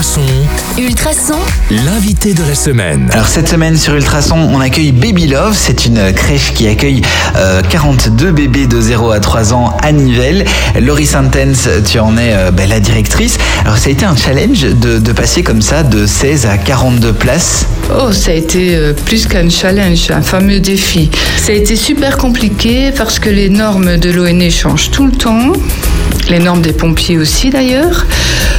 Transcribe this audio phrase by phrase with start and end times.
[0.00, 0.39] Ultrason.
[0.78, 1.38] Ultrason,
[1.70, 3.08] L'invité de la semaine.
[3.12, 5.54] Alors cette semaine sur Ultrason, on accueille Baby Love.
[5.58, 7.02] C'est une crèche qui accueille
[7.36, 10.44] euh, 42 bébés de 0 à 3 ans à Nivelles.
[10.80, 13.36] Laurie Santens, tu en es euh, ben, la directrice.
[13.64, 17.12] Alors ça a été un challenge de, de passer comme ça de 16 à 42
[17.12, 17.66] places.
[17.98, 21.10] Oh, ça a été euh, plus qu'un challenge, un fameux défi.
[21.36, 25.52] Ça a été super compliqué parce que les normes de l'ONE changent tout le temps.
[26.28, 28.06] Les normes des pompiers aussi d'ailleurs.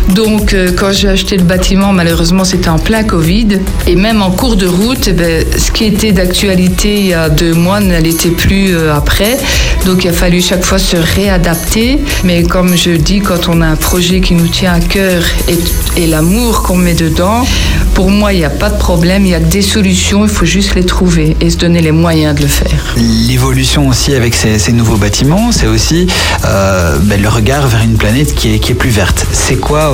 [0.10, 3.60] Donc euh, quand j'ai acheté le bâtiment, malheureusement c'était en plein Covid.
[3.86, 7.30] Et même en cours de route, eh ben, ce qui était d'actualité il y a
[7.30, 9.38] deux mois ne l'était plus euh, après.
[9.86, 12.00] Donc il a fallu chaque fois se réadapter.
[12.24, 16.08] Mais comme je dis, quand on a un projet qui nous tient à cœur et,
[16.08, 17.46] l'amour qu'on met dedans,
[17.94, 20.46] pour moi il n'y a pas de problème, il y a des solutions, il faut
[20.46, 22.96] juste les trouver et se donner les moyens de le faire.
[22.98, 26.08] L'évolution aussi avec ces, nouveaux bâtiments, c'est aussi
[26.46, 29.26] euh, ben, le regard vers une planète qui est, plus verte.
[29.32, 29.94] C'est quoi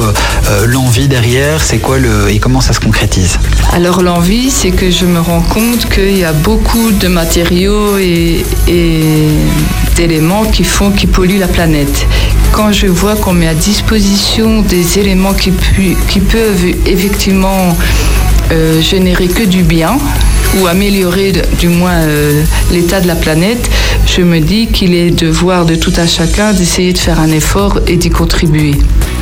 [0.50, 1.62] euh, l'envie derrière?
[1.62, 3.40] C'est quoi le et comment ça se concrétise
[3.74, 8.44] Alors l'envie, c'est que je me rends compte qu'il y a beaucoup de matériaux et,
[9.96, 12.06] d'éléments qui font, qui polluent la planète.
[12.52, 17.76] Quand je vois qu'on met à disposition des éléments qui peuvent effectivement
[18.52, 19.98] euh, générer que du bien
[20.56, 23.70] ou améliorer du moins euh, l'état de la planète,
[24.06, 27.80] je me dis qu'il est devoir de tout un chacun d'essayer de faire un effort
[27.88, 28.76] et d'y contribuer.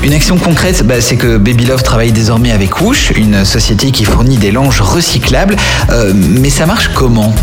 [0.04, 4.06] Une action concrète, bah, c'est que Baby Love travaille désormais avec Woosh, une société qui
[4.06, 5.56] fournit des langes recyclables.
[5.90, 7.34] Euh, mais ça marche comment?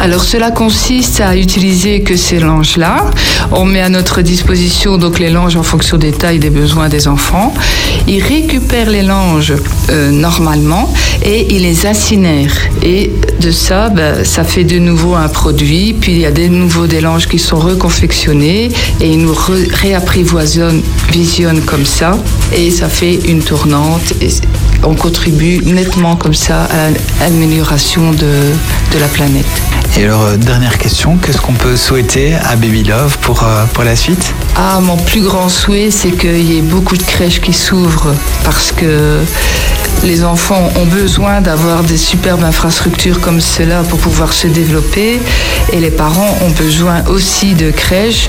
[0.00, 3.04] Alors cela consiste à utiliser que ces langes-là.
[3.52, 6.88] On met à notre disposition donc les langes en fonction des tailles et des besoins
[6.88, 7.52] des enfants.
[8.08, 9.52] Ils récupèrent les langes
[9.90, 10.92] euh, normalement
[11.22, 12.56] et ils les incinèrent.
[12.82, 15.94] Et de ça, ben, ça fait de nouveau un produit.
[15.94, 20.82] Puis il y a des nouveaux des langes qui sont reconfectionnés et ils nous réapprivoisonnent,
[21.10, 22.18] visionnent comme ça.
[22.54, 24.12] Et ça fait une tournante.
[24.20, 24.28] Et
[24.82, 28.16] on contribue nettement comme ça à l'amélioration de,
[28.92, 29.46] de la planète.
[29.98, 33.82] Et alors, euh, dernière question, qu'est-ce qu'on peut souhaiter à Baby Love pour, euh, pour
[33.84, 34.32] la suite?
[34.56, 38.14] Ah, mon plus grand souhait, c'est qu'il y ait beaucoup de crèches qui s'ouvrent
[38.44, 39.18] parce que
[40.04, 45.20] les enfants ont besoin d'avoir des superbes infrastructures comme cela pour pouvoir se développer
[45.72, 48.28] et les parents ont besoin aussi de crèches.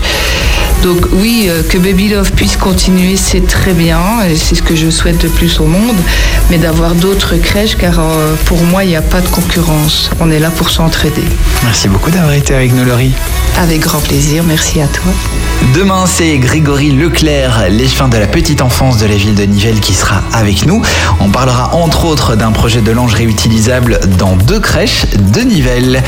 [0.84, 4.75] Donc oui, euh, que Baby Love puisse continuer, c'est très bien et c'est ce que
[4.75, 5.96] je souhaite le plus au monde,
[6.50, 10.09] mais d'avoir d'autres crèches car euh, pour moi, il n'y a pas de concurrence.
[10.19, 11.24] On est là pour s'entraider.
[11.64, 13.14] Merci beaucoup d'avoir été avec nous, Laurie.
[13.59, 15.12] Avec grand plaisir, merci à toi.
[15.75, 19.94] Demain, c'est Grégory Leclerc, l'échevin de la petite enfance de la ville de Nivelles, qui
[19.94, 20.81] sera avec nous.
[21.19, 26.03] On parlera entre autres d'un projet de linge réutilisable dans deux crèches de Nivelles.